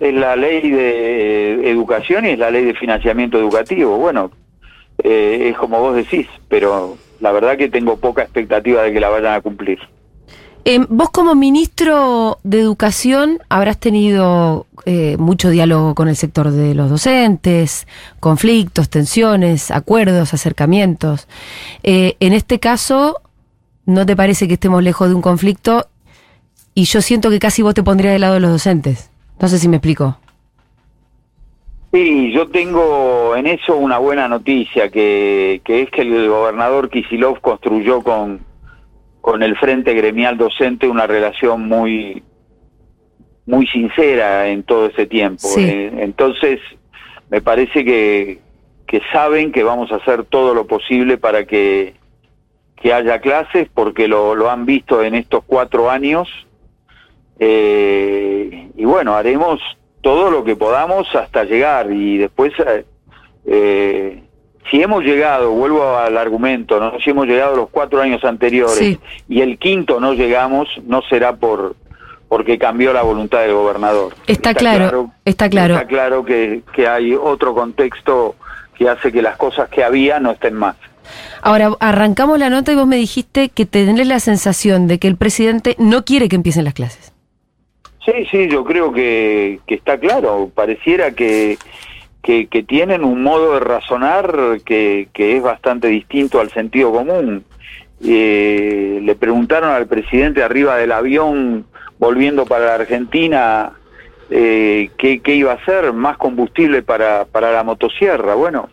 Es 0.01 0.13
la 0.13 0.35
ley 0.35 0.69
de 0.69 1.71
educación 1.71 2.25
y 2.25 2.31
es 2.31 2.39
la 2.39 2.51
ley 2.51 2.65
de 2.65 2.73
financiamiento 2.73 3.39
educativo. 3.39 3.97
Bueno, 3.97 4.31
eh, 5.03 5.49
es 5.49 5.57
como 5.57 5.79
vos 5.79 5.95
decís, 5.95 6.27
pero 6.47 6.97
la 7.19 7.31
verdad 7.31 7.57
que 7.57 7.69
tengo 7.69 7.97
poca 7.97 8.23
expectativa 8.23 8.83
de 8.83 8.93
que 8.93 8.99
la 8.99 9.09
vayan 9.09 9.33
a 9.33 9.41
cumplir. 9.41 9.79
Em, 10.65 10.85
vos 10.89 11.09
como 11.09 11.35
ministro 11.35 12.37
de 12.43 12.59
Educación 12.59 13.39
habrás 13.49 13.77
tenido 13.77 14.67
eh, 14.85 15.15
mucho 15.17 15.49
diálogo 15.49 15.95
con 15.95 16.09
el 16.09 16.15
sector 16.15 16.51
de 16.51 16.75
los 16.75 16.89
docentes, 16.89 17.87
conflictos, 18.19 18.89
tensiones, 18.89 19.71
acuerdos, 19.71 20.33
acercamientos. 20.33 21.27
Eh, 21.83 22.17
en 22.19 22.33
este 22.33 22.59
caso, 22.59 23.21
¿no 23.85 24.05
te 24.05 24.15
parece 24.15 24.47
que 24.47 24.55
estemos 24.55 24.83
lejos 24.83 25.09
de 25.09 25.15
un 25.15 25.21
conflicto? 25.21 25.87
Y 26.75 26.83
yo 26.83 27.01
siento 27.01 27.29
que 27.29 27.39
casi 27.39 27.61
vos 27.61 27.73
te 27.73 27.83
pondrías 27.83 28.13
del 28.13 28.21
lado 28.21 28.35
de 28.35 28.39
los 28.41 28.51
docentes. 28.51 29.09
No 29.39 29.47
sé 29.47 29.59
si 29.59 29.67
me 29.69 29.77
explico. 29.77 30.17
Sí, 31.91 32.31
yo 32.31 32.47
tengo 32.49 33.35
en 33.35 33.47
eso 33.47 33.75
una 33.75 33.97
buena 33.97 34.27
noticia, 34.27 34.89
que, 34.89 35.61
que 35.63 35.81
es 35.81 35.89
que 35.89 36.01
el 36.01 36.29
gobernador 36.29 36.89
Kisilov 36.89 37.41
construyó 37.41 38.01
con 38.03 38.47
con 39.21 39.43
el 39.43 39.57
Frente 39.57 39.93
Gremial 39.93 40.37
Docente 40.37 40.87
una 40.87 41.05
relación 41.05 41.67
muy 41.67 42.23
muy 43.45 43.67
sincera 43.67 44.47
en 44.47 44.63
todo 44.63 44.87
ese 44.87 45.07
tiempo. 45.07 45.47
Eh, 45.57 45.91
entonces, 45.97 46.59
me 47.29 47.41
parece 47.41 47.83
que, 47.83 48.39
que 48.85 49.01
saben 49.11 49.51
que 49.51 49.63
vamos 49.63 49.91
a 49.91 49.95
hacer 49.95 50.23
todo 50.25 50.53
lo 50.53 50.67
posible 50.67 51.17
para 51.17 51.45
que, 51.45 51.95
que 52.75 52.93
haya 52.93 53.19
clases, 53.19 53.67
porque 53.73 54.07
lo, 54.07 54.35
lo 54.35 54.51
han 54.51 54.65
visto 54.65 55.03
en 55.03 55.15
estos 55.15 55.43
cuatro 55.45 55.89
años. 55.89 56.29
Eh, 57.39 58.69
y 58.75 58.85
bueno, 58.85 59.15
haremos 59.15 59.59
todo 60.01 60.31
lo 60.31 60.43
que 60.43 60.55
podamos 60.55 61.07
hasta 61.15 61.43
llegar 61.43 61.91
y 61.91 62.17
después, 62.17 62.53
eh, 62.65 62.85
eh, 63.45 64.23
si 64.69 64.81
hemos 64.81 65.03
llegado, 65.03 65.51
vuelvo 65.51 65.97
al 65.97 66.17
argumento, 66.17 66.79
¿no? 66.79 66.99
si 66.99 67.09
hemos 67.09 67.27
llegado 67.27 67.55
los 67.55 67.69
cuatro 67.69 68.01
años 68.01 68.23
anteriores 68.23 68.77
Sí. 68.77 68.99
y 69.27 69.41
el 69.41 69.57
quinto 69.57 69.99
no 69.99 70.13
llegamos, 70.13 70.67
no 70.85 71.01
será 71.09 71.35
por 71.35 71.75
porque 72.27 72.59
cambió 72.59 72.93
la 72.93 73.01
voluntad 73.01 73.39
del 73.39 73.53
gobernador. 73.53 74.13
Está 74.27 74.53
claro, 74.53 75.09
está 75.25 75.49
claro. 75.49 75.73
Está 75.73 75.87
claro 75.87 76.23
que, 76.23 76.61
que 76.73 76.87
hay 76.87 77.15
otro 77.15 77.55
contexto 77.55 78.35
que 78.77 78.87
hace 78.87 79.11
que 79.11 79.23
las 79.23 79.35
cosas 79.35 79.67
que 79.69 79.83
había 79.83 80.19
no 80.19 80.31
estén 80.31 80.53
más. 80.53 80.75
Ahora, 81.41 81.71
arrancamos 81.79 82.37
la 82.37 82.51
nota 82.51 82.71
y 82.71 82.75
vos 82.75 82.85
me 82.85 82.97
dijiste 82.97 83.49
que 83.49 83.65
tenés 83.65 84.05
la 84.07 84.19
sensación 84.19 84.87
de 84.87 84.99
que 84.99 85.07
el 85.07 85.15
presidente 85.15 85.75
no 85.79 86.05
quiere 86.05 86.29
que 86.29 86.35
empiecen 86.35 86.65
las 86.65 86.75
clases. 86.75 87.08
Sí, 88.05 88.25
sí, 88.31 88.47
yo 88.47 88.63
creo 88.63 88.91
que, 88.91 89.59
que 89.67 89.75
está 89.75 89.97
claro. 89.97 90.49
Pareciera 90.53 91.11
que, 91.11 91.57
que, 92.21 92.47
tienen 92.63 93.03
un 93.03 93.23
modo 93.23 93.53
de 93.53 93.59
razonar 93.59 94.59
que, 94.65 95.09
que 95.13 95.37
es 95.37 95.43
bastante 95.43 95.87
distinto 95.87 96.39
al 96.39 96.49
sentido 96.51 96.91
común. 96.91 97.43
Eh, 98.03 98.99
le 99.03 99.15
preguntaron 99.15 99.71
al 99.71 99.87
presidente 99.87 100.43
arriba 100.43 100.77
del 100.77 100.91
avión, 100.91 101.65
volviendo 101.97 102.45
para 102.45 102.67
la 102.67 102.75
Argentina, 102.75 103.73
eh, 104.29 104.91
qué, 104.97 105.19
qué 105.19 105.35
iba 105.35 105.51
a 105.51 105.55
hacer, 105.55 105.91
más 105.91 106.17
combustible 106.17 106.81
para, 106.81 107.25
para 107.25 107.51
la 107.51 107.63
motosierra. 107.63 108.35
Bueno, 108.35 108.69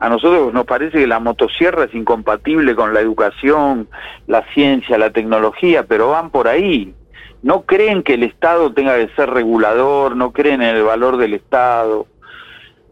a 0.00 0.08
nosotros 0.08 0.52
nos 0.52 0.66
parece 0.66 0.98
que 0.98 1.06
la 1.06 1.20
motosierra 1.20 1.84
es 1.84 1.94
incompatible 1.94 2.74
con 2.74 2.92
la 2.92 3.00
educación, 3.00 3.86
la 4.26 4.44
ciencia, 4.52 4.98
la 4.98 5.10
tecnología, 5.10 5.84
pero 5.84 6.10
van 6.10 6.30
por 6.30 6.48
ahí 6.48 6.92
no 7.44 7.66
creen 7.66 8.02
que 8.02 8.14
el 8.14 8.22
Estado 8.22 8.72
tenga 8.72 8.96
que 8.96 9.14
ser 9.14 9.28
regulador, 9.28 10.16
no 10.16 10.32
creen 10.32 10.62
en 10.62 10.76
el 10.76 10.82
valor 10.82 11.18
del 11.18 11.34
Estado, 11.34 12.06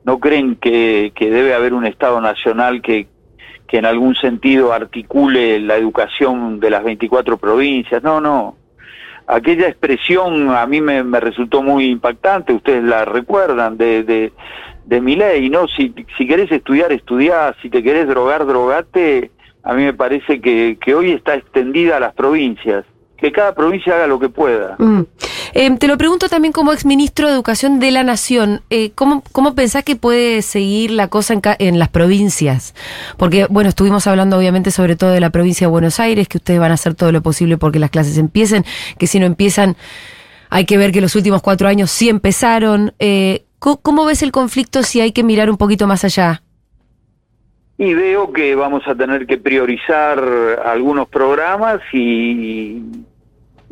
no 0.04 0.20
creen 0.20 0.56
que, 0.56 1.12
que 1.14 1.30
debe 1.30 1.54
haber 1.54 1.72
un 1.72 1.86
Estado 1.86 2.20
nacional 2.20 2.82
que, 2.82 3.06
que 3.66 3.78
en 3.78 3.86
algún 3.86 4.14
sentido 4.14 4.74
articule 4.74 5.58
la 5.58 5.76
educación 5.76 6.60
de 6.60 6.68
las 6.68 6.84
24 6.84 7.38
provincias, 7.38 8.02
no, 8.02 8.20
no. 8.20 8.58
Aquella 9.26 9.68
expresión 9.68 10.50
a 10.50 10.66
mí 10.66 10.82
me, 10.82 11.02
resultó 11.18 11.62
muy 11.62 11.86
impactante, 11.86 12.52
ustedes 12.52 12.84
la 12.84 13.06
recuerdan, 13.06 13.78
de, 13.78 14.02
de, 14.02 14.32
de 14.84 15.00
mi 15.00 15.16
ley, 15.16 15.48
¿no? 15.48 15.66
Si, 15.66 15.94
si 16.18 16.28
querés 16.28 16.52
estudiar, 16.52 16.92
estudiá, 16.92 17.56
si 17.62 17.70
te 17.70 17.82
querés 17.82 18.06
drogar, 18.06 18.44
drogate, 18.44 19.30
a 19.62 19.72
mí 19.72 19.84
me 19.84 19.94
parece 19.94 20.42
que, 20.42 20.76
que 20.78 20.94
hoy 20.94 21.12
está 21.12 21.36
extendida 21.36 21.96
a 21.96 22.00
las 22.00 22.12
provincias 22.12 22.84
que 23.22 23.32
cada 23.32 23.54
provincia 23.54 23.94
haga 23.94 24.06
lo 24.06 24.18
que 24.18 24.28
pueda. 24.28 24.74
Mm. 24.78 25.02
Eh, 25.54 25.76
te 25.78 25.86
lo 25.88 25.96
pregunto 25.96 26.28
también 26.28 26.52
como 26.52 26.72
exministro 26.72 27.28
de 27.28 27.32
Educación 27.34 27.78
de 27.80 27.90
la 27.90 28.02
Nación, 28.04 28.60
eh, 28.68 28.90
¿cómo, 28.94 29.22
¿cómo 29.32 29.54
pensás 29.54 29.84
que 29.84 29.96
puede 29.96 30.42
seguir 30.42 30.90
la 30.90 31.08
cosa 31.08 31.32
en, 31.32 31.40
ca- 31.40 31.56
en 31.58 31.78
las 31.78 31.88
provincias? 31.88 32.74
Porque, 33.16 33.46
bueno, 33.48 33.68
estuvimos 33.70 34.06
hablando 34.06 34.36
obviamente 34.36 34.70
sobre 34.70 34.96
todo 34.96 35.10
de 35.10 35.20
la 35.20 35.30
provincia 35.30 35.66
de 35.66 35.70
Buenos 35.70 36.00
Aires, 36.00 36.28
que 36.28 36.38
ustedes 36.38 36.60
van 36.60 36.70
a 36.72 36.74
hacer 36.74 36.94
todo 36.94 37.12
lo 37.12 37.22
posible 37.22 37.56
porque 37.56 37.78
las 37.78 37.90
clases 37.90 38.18
empiecen, 38.18 38.64
que 38.98 39.06
si 39.06 39.18
no 39.20 39.26
empiezan, 39.26 39.76
hay 40.50 40.64
que 40.66 40.76
ver 40.76 40.90
que 40.92 41.00
los 41.00 41.14
últimos 41.16 41.40
cuatro 41.42 41.68
años 41.68 41.90
sí 41.90 42.08
empezaron. 42.08 42.92
Eh, 42.98 43.44
¿co- 43.58 43.78
¿Cómo 43.80 44.04
ves 44.04 44.22
el 44.22 44.32
conflicto 44.32 44.82
si 44.82 45.00
hay 45.00 45.12
que 45.12 45.22
mirar 45.22 45.48
un 45.48 45.56
poquito 45.56 45.86
más 45.86 46.04
allá? 46.04 46.42
Y 47.78 47.94
veo 47.94 48.32
que 48.32 48.54
vamos 48.54 48.82
a 48.86 48.94
tener 48.94 49.26
que 49.26 49.38
priorizar 49.38 50.22
algunos 50.64 51.08
programas 51.08 51.80
y, 51.92 52.80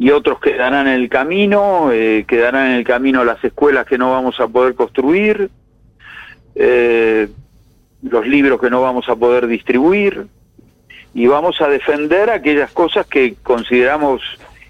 y 0.00 0.12
otros 0.12 0.40
quedarán 0.40 0.86
en 0.86 0.94
el 0.94 1.10
camino, 1.10 1.92
eh, 1.92 2.24
quedarán 2.26 2.70
en 2.70 2.76
el 2.78 2.84
camino 2.84 3.22
las 3.22 3.44
escuelas 3.44 3.84
que 3.84 3.98
no 3.98 4.10
vamos 4.10 4.40
a 4.40 4.48
poder 4.48 4.74
construir, 4.74 5.50
eh, 6.54 7.28
los 8.02 8.26
libros 8.26 8.58
que 8.58 8.70
no 8.70 8.80
vamos 8.80 9.10
a 9.10 9.16
poder 9.16 9.46
distribuir, 9.46 10.26
y 11.12 11.26
vamos 11.26 11.60
a 11.60 11.68
defender 11.68 12.30
aquellas 12.30 12.72
cosas 12.72 13.06
que 13.08 13.34
consideramos 13.42 14.22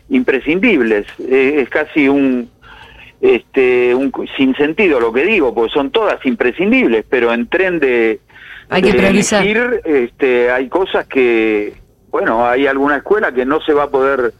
imprescindibles. 0.08 1.06
Eh, 1.20 1.60
es 1.62 1.68
casi 1.68 2.08
un, 2.08 2.50
este, 3.20 3.94
un 3.94 4.12
sinsentido 4.36 4.98
lo 4.98 5.12
que 5.12 5.24
digo, 5.24 5.54
porque 5.54 5.72
son 5.72 5.92
todas 5.92 6.26
imprescindibles, 6.26 7.04
pero 7.08 7.32
en 7.32 7.46
tren 7.46 7.78
de, 7.78 8.18
Hay 8.68 8.82
que 8.82 8.88
de 8.88 8.98
priorizar. 8.98 9.46
elegir, 9.46 9.80
este, 9.84 10.50
hay 10.50 10.68
cosas 10.68 11.06
que, 11.06 11.74
bueno, 12.10 12.44
hay 12.44 12.66
alguna 12.66 12.96
escuela 12.96 13.30
que 13.30 13.46
no 13.46 13.60
se 13.60 13.72
va 13.72 13.84
a 13.84 13.90
poder 13.90 14.32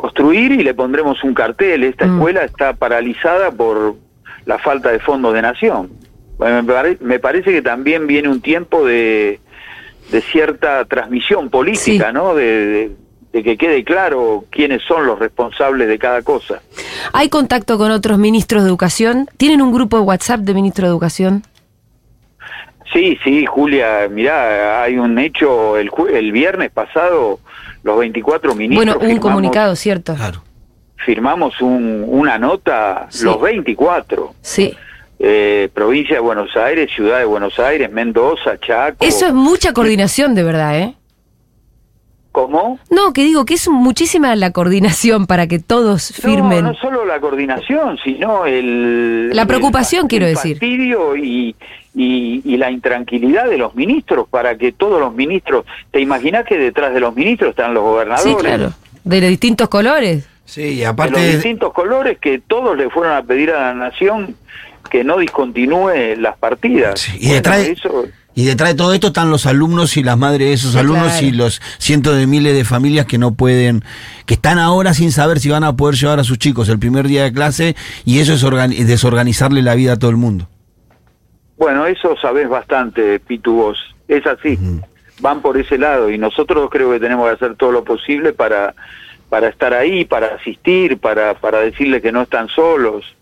construir 0.00 0.52
y 0.52 0.62
le 0.62 0.74
pondremos 0.74 1.22
un 1.24 1.34
cartel. 1.34 1.84
Esta 1.84 2.06
Mm. 2.06 2.16
escuela 2.16 2.44
está 2.44 2.72
paralizada 2.74 3.50
por 3.50 3.96
la 4.46 4.58
falta 4.58 4.90
de 4.90 4.98
fondos 5.00 5.32
de 5.34 5.42
nación. 5.42 5.90
Me, 6.38 6.62
pare- 6.64 6.98
me 7.00 7.18
parece 7.18 7.52
que 7.52 7.62
también 7.62 8.06
viene 8.06 8.28
un 8.28 8.40
tiempo 8.40 8.84
de, 8.84 9.40
de 10.10 10.20
cierta 10.20 10.84
transmisión 10.84 11.48
política, 11.48 12.08
Sí. 12.08 12.12
¿no? 12.12 12.34
De, 12.34 12.44
de- 12.66 12.96
de 13.32 13.42
que 13.42 13.56
quede 13.56 13.82
claro 13.82 14.44
quiénes 14.50 14.80
son 14.86 15.06
los 15.06 15.18
responsables 15.18 15.88
de 15.88 15.98
cada 15.98 16.22
cosa. 16.22 16.60
¿Hay 17.12 17.28
contacto 17.28 17.78
con 17.78 17.90
otros 17.90 18.16
ministros 18.16 18.62
de 18.62 18.68
Educación? 18.68 19.28
¿Tienen 19.36 19.60
un 19.60 19.72
grupo 19.72 19.96
de 19.96 20.04
WhatsApp 20.04 20.40
de 20.40 20.54
ministro 20.54 20.86
de 20.86 20.90
Educación? 20.92 21.42
Sí, 22.92 23.18
sí, 23.24 23.44
Julia, 23.46 24.08
mirá, 24.10 24.82
hay 24.82 24.96
un 24.98 25.18
hecho, 25.18 25.76
el, 25.76 25.90
el 26.12 26.32
viernes 26.32 26.70
pasado, 26.70 27.40
los 27.82 27.98
24 27.98 28.54
ministros 28.54 28.94
Bueno, 28.94 28.98
un 29.00 29.10
firmamos- 29.18 29.20
comunicado, 29.20 29.76
¿cierto? 29.76 30.14
Claro. 30.14 30.42
firmamos 31.04 31.60
un- 31.60 32.02
una 32.08 32.38
nota, 32.38 33.06
Sí. 33.10 33.24
los 33.26 33.38
24, 33.40 34.32
Sí. 34.40 34.74
eh, 35.18 35.68
provincia 35.74 36.14
de 36.14 36.20
Buenos 36.20 36.56
Aires, 36.56 36.90
ciudad 36.94 37.18
de 37.18 37.26
Buenos 37.26 37.58
Aires, 37.58 37.92
Mendoza, 37.92 38.58
Chaco. 38.58 39.04
Eso 39.04 39.26
es 39.26 39.34
mucha 39.34 39.74
coordinación, 39.74 40.34
de 40.34 40.42
verdad, 40.44 40.78
¿eh? 40.78 40.94
¿Cómo? 42.32 42.80
No, 42.90 43.12
que 43.12 43.22
digo 43.22 43.44
que 43.44 43.54
es 43.54 43.68
muchísima 43.68 44.34
la 44.34 44.50
coordinación 44.50 45.26
para 45.26 45.46
que 45.46 45.58
todos 45.60 46.08
firmen. 46.12 46.64
No, 46.64 46.72
no 46.72 46.78
solo 46.78 47.04
la 47.04 47.20
coordinación, 47.20 47.96
sino 48.02 48.44
el... 48.46 49.28
La 49.36 49.46
preocupación, 49.46 50.04
el- 50.04 50.08
quiero 50.08 50.26
el 50.26 50.34
decir. 50.34 50.58
y, 50.62 51.54
y, 51.94 52.42
y 52.44 52.56
la 52.56 52.70
intranquilidad 52.70 53.48
de 53.48 53.58
los 53.58 53.74
ministros 53.74 54.26
para 54.28 54.56
que 54.58 54.72
todos 54.72 55.00
los 55.00 55.14
ministros... 55.14 55.64
¿Te 55.90 56.00
imaginas 56.00 56.44
que 56.44 56.58
detrás 56.58 56.92
de 56.92 57.00
los 57.00 57.14
ministros 57.14 57.50
están 57.50 57.72
los 57.74 57.82
gobernadores? 57.84 58.32
sí, 58.32 58.38
claro. 58.40 58.72
De 59.04 59.20
los 59.20 59.30
distintos 59.30 59.68
colores. 59.68 60.26
Sí, 60.46 60.62
y 60.62 60.76
de 60.76 60.82
los 60.84 60.92
aparte, 60.92 61.32
distintos 61.34 61.72
colores 61.72 62.18
que 62.20 62.38
todos 62.40 62.76
le 62.76 62.90
fueron 62.90 63.14
a 63.16 63.22
pedir 63.22 63.50
a 63.50 63.60
la 63.60 63.74
nación 63.74 64.36
que 64.90 65.04
no 65.04 65.18
discontinúe 65.18 66.16
las 66.18 66.36
partidas. 66.36 67.00
Sí, 67.00 67.12
y 67.20 67.28
detrás 67.30 67.60
eso, 67.60 68.04
y 68.34 68.44
detrás 68.44 68.70
de 68.70 68.74
todo 68.74 68.92
esto 68.92 69.06
están 69.08 69.30
los 69.30 69.46
alumnos 69.46 69.96
y 69.96 70.02
las 70.02 70.18
madres 70.18 70.48
de 70.48 70.52
esos 70.54 70.72
Sí, 70.72 70.78
alumnos 70.78 71.12
claro. 71.12 71.26
y 71.26 71.30
los 71.32 71.62
cientos 71.78 72.16
de 72.16 72.26
miles 72.26 72.54
de 72.54 72.64
familias 72.64 73.06
que 73.06 73.16
no 73.16 73.32
pueden, 73.34 73.82
que 74.26 74.34
están 74.34 74.58
ahora 74.58 74.92
sin 74.92 75.12
saber 75.12 75.38
si 75.40 75.48
van 75.50 75.64
a 75.64 75.76
poder 75.76 75.94
llevar 75.96 76.18
a 76.20 76.24
sus 76.24 76.38
chicos 76.38 76.68
el 76.68 76.78
primer 76.78 77.06
día 77.08 77.22
de 77.24 77.32
clase 77.32 77.76
y 78.04 78.18
eso 78.18 78.34
es 78.34 78.44
organi- 78.44 78.84
desorganizarle 78.84 79.62
la 79.62 79.74
vida 79.74 79.92
a 79.94 79.98
todo 79.98 80.10
el 80.10 80.16
mundo. 80.16 80.48
Bueno, 81.56 81.86
eso 81.86 82.16
sabés 82.16 82.48
bastante, 82.48 83.20
Pitu, 83.20 83.54
vos. 83.54 83.94
Es 84.08 84.26
así. 84.26 84.58
Van 85.20 85.40
por 85.40 85.56
ese 85.56 85.78
lado 85.78 86.10
y 86.10 86.18
nosotros 86.18 86.68
creo 86.70 86.90
que 86.90 87.00
tenemos 87.00 87.26
que 87.28 87.34
hacer 87.34 87.56
todo 87.56 87.72
lo 87.72 87.84
posible 87.84 88.32
para, 88.32 88.74
para 89.28 89.48
estar 89.48 89.72
ahí, 89.72 90.04
para 90.04 90.34
asistir, 90.34 90.98
para, 90.98 91.34
para 91.34 91.60
decirles 91.60 92.02
que 92.02 92.12
no 92.12 92.22
están 92.22 92.48
solos. 92.48 93.16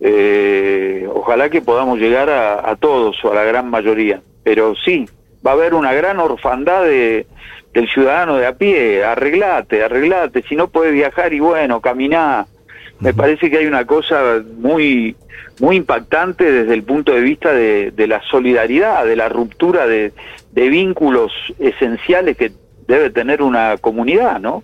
Eh, 0.00 1.08
ojalá 1.14 1.48
que 1.48 1.62
podamos 1.62 1.98
llegar 1.98 2.28
a, 2.28 2.68
a 2.68 2.76
todos 2.76 3.24
o 3.24 3.30
a 3.30 3.34
la 3.36 3.44
gran 3.44 3.70
mayoría. 3.70 4.20
Pero 4.42 4.74
sí, 4.74 5.06
va 5.46 5.52
a 5.52 5.54
haber 5.54 5.74
una 5.74 5.92
gran 5.92 6.18
orfandad 6.18 6.82
de, 6.82 7.26
del 7.72 7.88
ciudadano 7.88 8.36
de 8.36 8.46
a 8.46 8.56
pie. 8.56 9.04
Arreglate, 9.04 9.84
arreglate. 9.84 10.42
Si 10.42 10.56
no 10.56 10.68
puedes 10.68 10.92
viajar 10.92 11.32
y 11.32 11.40
bueno, 11.40 11.80
caminá. 11.80 12.46
Me 13.02 13.12
parece 13.12 13.50
que 13.50 13.58
hay 13.58 13.66
una 13.66 13.84
cosa 13.86 14.42
muy 14.58 15.16
muy 15.60 15.76
impactante 15.76 16.50
desde 16.50 16.74
el 16.74 16.82
punto 16.82 17.12
de 17.12 17.20
vista 17.20 17.52
de, 17.52 17.90
de 17.90 18.06
la 18.06 18.22
solidaridad, 18.30 19.04
de 19.04 19.16
la 19.16 19.28
ruptura 19.28 19.86
de, 19.86 20.12
de 20.52 20.68
vínculos 20.68 21.30
esenciales 21.58 22.36
que 22.36 22.52
debe 22.88 23.10
tener 23.10 23.42
una 23.42 23.76
comunidad, 23.76 24.40
¿no? 24.40 24.62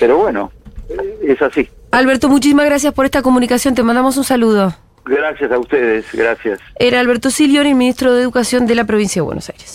Pero 0.00 0.18
bueno, 0.18 0.52
es 1.22 1.40
así. 1.42 1.68
Alberto, 1.90 2.28
muchísimas 2.28 2.66
gracias 2.66 2.94
por 2.94 3.04
esta 3.04 3.22
comunicación. 3.22 3.74
Te 3.74 3.82
mandamos 3.82 4.16
un 4.16 4.24
saludo. 4.24 4.74
Gracias 5.04 5.50
a 5.52 5.58
ustedes, 5.58 6.06
gracias. 6.12 6.58
Era 6.78 7.00
Alberto 7.00 7.30
Silioni, 7.30 7.74
ministro 7.74 8.14
de 8.14 8.22
Educación 8.22 8.66
de 8.66 8.74
la 8.74 8.84
provincia 8.84 9.22
de 9.22 9.26
Buenos 9.26 9.48
Aires. 9.48 9.74